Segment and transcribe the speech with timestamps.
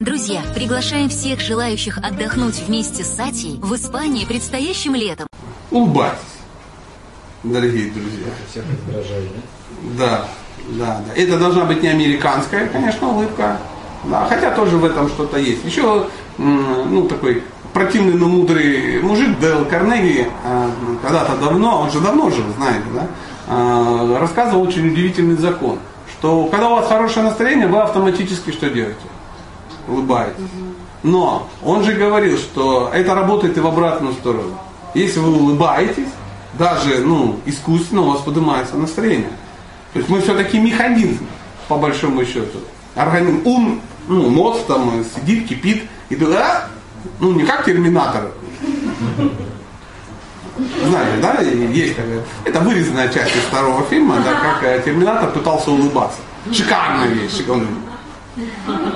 [0.00, 5.26] Друзья, приглашаем всех желающих отдохнуть вместе с Сатей в Испании предстоящим летом.
[5.72, 6.20] Улыбайтесь,
[7.42, 8.28] дорогие друзья.
[8.48, 9.28] Всех раздражает,
[9.98, 10.28] Да,
[10.68, 11.14] да, да.
[11.16, 13.58] Это должна быть не американская, конечно, улыбка.
[14.04, 15.64] Да, хотя тоже в этом что-то есть.
[15.64, 16.06] Еще,
[16.38, 17.42] ну, такой
[17.72, 20.70] противный, но мудрый мужик Дэл Карнеги, а,
[21.02, 23.08] когда-то давно, он же давно жил, знаете, да,
[23.48, 25.80] а, рассказывал очень удивительный закон,
[26.12, 29.07] что когда у вас хорошее настроение, вы автоматически что делаете?
[29.88, 30.42] Улыбаетесь.
[31.02, 34.58] Но он же говорил, что это работает и в обратную сторону.
[34.94, 36.08] Если вы улыбаетесь,
[36.54, 39.30] даже ну, искусственно у вас поднимается настроение.
[39.92, 41.26] То есть мы все-таки механизм,
[41.68, 42.58] по большому счету.
[42.94, 46.68] Организм, ум, ну, мозг там сидит, кипит, и ты, а?
[47.20, 48.30] ну не как терминатор.
[50.84, 56.18] Знаете, да, есть такая, это вырезанная часть из второго фильма, да, как терминатор пытался улыбаться.
[56.52, 57.42] Шикарная вещь.
[57.48, 57.66] Он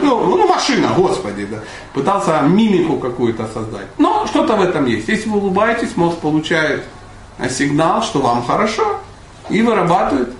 [0.02, 1.58] ну, ну, машина, господи, да.
[1.94, 3.86] Пытался мимику какую-то создать.
[3.98, 5.08] Но что-то в этом есть.
[5.08, 6.84] Если вы улыбаетесь, мозг получает
[7.50, 9.00] сигнал, что вам хорошо,
[9.50, 10.32] и вырабатывает.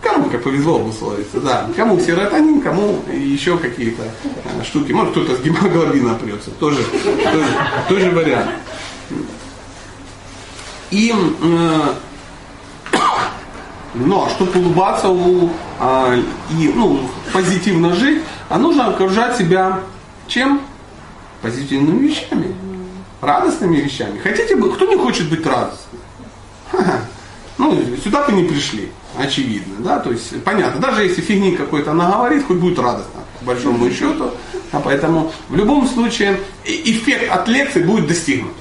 [0.00, 1.68] Кому как повезло обусловиться, да.
[1.76, 4.92] Кому серотонин, кому еще какие-то э, штуки.
[4.92, 6.50] Может кто-то с гемоглобина прется.
[6.52, 7.46] Тоже, тоже,
[7.88, 8.50] тоже вариант.
[10.90, 11.80] И э,
[13.94, 15.50] но чтобы улыбаться у,
[15.80, 16.14] а,
[16.50, 17.00] и ну,
[17.32, 19.80] позитивно жить, а нужно окружать себя
[20.26, 20.60] чем?
[21.42, 22.54] Позитивными вещами.
[23.20, 24.18] Радостными вещами.
[24.18, 26.00] Хотите бы, кто не хочет быть радостным?
[27.58, 32.08] Ну, сюда вы не пришли, очевидно, да, то есть понятно, даже если фигни какой-то она
[32.12, 34.30] говорит, хоть будет радостно, по большому счету,
[34.70, 38.54] а поэтому в любом случае эффект от лекции будет достигнут,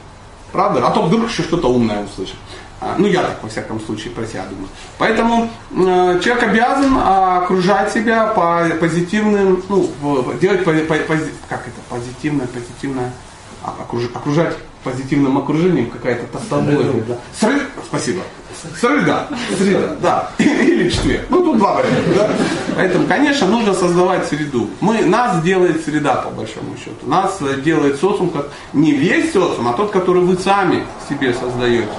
[0.51, 2.37] правда, а то вдруг еще что-то умное услышит.
[2.79, 4.69] А, ну, я так, во всяком случае, про себя думаю.
[4.99, 9.89] Поэтому э, человек обязан окружать себя по позитивным, ну,
[10.39, 11.17] делать по, по, по,
[11.49, 13.11] как это, позитивное, позитивное,
[13.63, 17.03] а, окруж, окружать позитивным окружением какая-то тостовое.
[17.07, 17.17] Да.
[17.37, 18.21] Срыв, спасибо.
[18.79, 20.31] Среда, среда, да.
[20.37, 21.25] Или четверг.
[21.29, 22.13] Ну, тут два варианта.
[22.15, 22.29] Да?
[22.75, 24.69] Поэтому, конечно, нужно создавать среду.
[24.81, 27.05] Мы, нас делает среда, по большому счету.
[27.05, 31.89] Нас делает социум, как не весь социум, а тот, который вы сами себе создаете.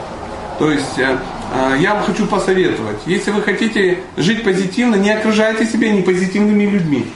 [0.59, 1.19] То есть э,
[1.55, 7.07] э, я вам хочу посоветовать, если вы хотите жить позитивно, не окружайте себя непозитивными людьми.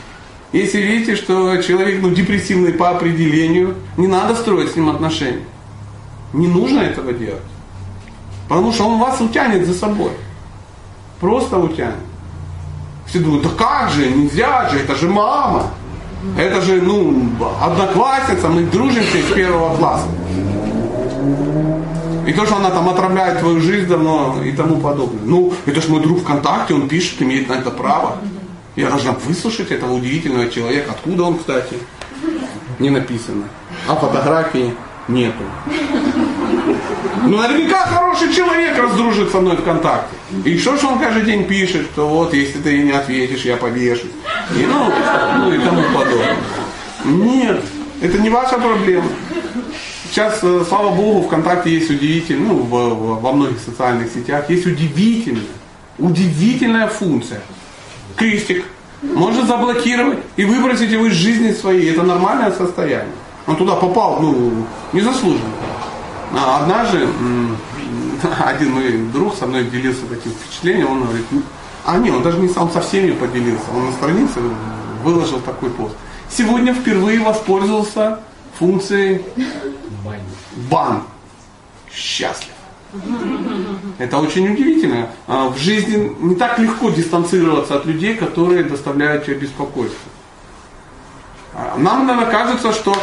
[0.52, 5.44] Если видите, что человек ну, депрессивный по определению, не надо строить с ним отношения.
[6.32, 7.42] Не нужно этого делать.
[8.48, 10.12] Потому что он вас утянет за собой.
[11.20, 11.94] Просто утянет.
[13.06, 15.70] Все думают, да как же, нельзя же, это же мама.
[16.38, 20.06] Это же, ну, одноклассница, мы дружимся с первого класса.
[22.26, 25.22] И то, что она там отравляет твою жизнь давно и тому подобное.
[25.24, 28.18] Ну, это же мой друг ВКонтакте, он пишет, имеет на это право.
[28.76, 30.92] Я должна выслушать этого удивительного человека.
[30.92, 31.76] Откуда он, кстати?
[32.78, 33.44] Не написано.
[33.88, 34.72] А фотографии
[35.08, 35.42] нету.
[37.24, 40.16] Ну, наверняка хороший человек раздружит со мной ВКонтакте.
[40.44, 44.10] И что же он каждый день пишет, что вот, если ты не ответишь, я повешусь.
[44.56, 44.92] И, ну,
[45.38, 46.36] ну и тому подобное.
[47.04, 47.62] Нет,
[48.00, 49.06] это не ваша проблема.
[50.12, 55.42] Сейчас, э, слава богу, ВКонтакте есть удивительная, ну, во многих социальных сетях есть удивительная,
[55.96, 57.40] удивительная функция.
[58.16, 58.66] Крестик.
[59.00, 61.90] Можно заблокировать и выбросить его из жизни своей.
[61.92, 63.14] Это нормальное состояние.
[63.46, 65.48] Он туда попал, ну, незаслуженно.
[66.38, 67.08] А однажды
[68.38, 71.42] один мой друг со мной делился таким впечатлением, он говорит, ну,
[71.86, 74.40] а не, он даже не сам со всеми поделился, он на странице
[75.02, 75.94] выложил такой пост.
[76.28, 78.18] Сегодня впервые воспользовался
[78.58, 79.24] функцией
[80.70, 81.02] бан.
[81.92, 82.52] Счастлив.
[83.98, 85.08] Это очень удивительно.
[85.26, 90.10] А в жизни не так легко дистанцироваться от людей, которые доставляют тебе беспокойство.
[91.54, 92.94] А нам, наверное, кажется, что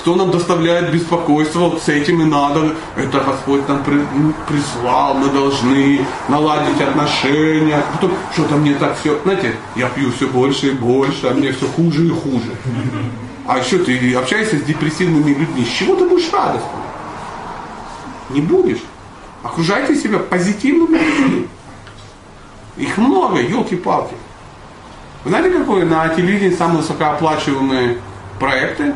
[0.00, 4.00] кто нам доставляет беспокойство, вот с этим и надо, это Господь нам при,
[4.46, 7.82] прислал, мы должны наладить отношения.
[7.92, 11.66] Потом что-то мне так все, знаете, я пью все больше и больше, а мне все
[11.66, 12.52] хуже и хуже.
[13.46, 16.82] А еще ты общаешься с депрессивными людьми, с чего ты будешь радостным?
[18.30, 18.82] Не будешь.
[19.42, 21.48] Окружайте себя позитивными людьми.
[22.76, 24.14] Их много, елки-палки.
[25.24, 27.98] знаете, какой на телевидении самые высокооплачиваемые
[28.38, 28.94] проекты?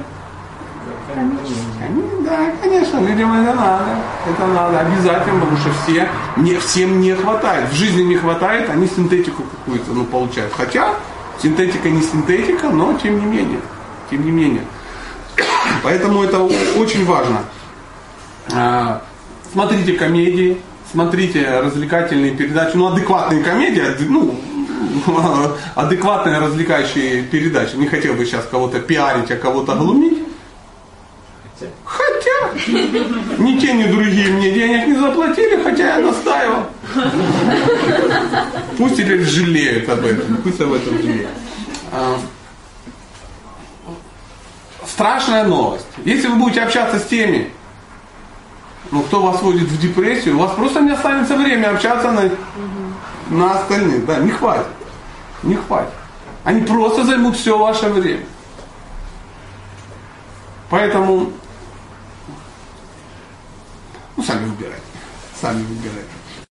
[1.14, 2.24] Конечно.
[2.24, 3.84] Да, конечно, людям это надо.
[4.28, 7.70] Это надо обязательно, потому что все, не, всем не хватает.
[7.70, 10.52] В жизни не хватает, они синтетику какую-то ну, получают.
[10.56, 10.94] Хотя
[11.42, 13.60] синтетика не синтетика, но тем не менее
[14.12, 14.62] тем не менее.
[15.82, 17.40] Поэтому это очень важно.
[18.52, 19.02] А,
[19.52, 20.58] смотрите комедии,
[20.90, 24.38] смотрите развлекательные передачи, ну адекватные комедии, ну
[25.74, 27.76] адекватные развлекающие передачи.
[27.76, 30.21] Не хотел бы сейчас кого-то пиарить, а кого-то глумить.
[32.66, 36.66] Ни те, ни другие мне денег не заплатили, хотя я настаивал.
[38.78, 41.30] Пусть теперь жалеют об этом, пусть об этом жалеют.
[41.92, 42.18] А,
[44.86, 45.86] страшная новость.
[46.04, 47.50] Если вы будете общаться с теми,
[48.90, 52.30] ну, кто вас вводит в депрессию, у вас просто не останется время общаться на,
[53.30, 54.04] на остальных.
[54.04, 54.66] Да, не хватит.
[55.42, 55.92] Не хватит.
[56.44, 58.24] Они просто займут все ваше время.
[60.68, 61.32] Поэтому,
[64.32, 64.84] sànniwul deret
[65.40, 66.21] sànniwul deret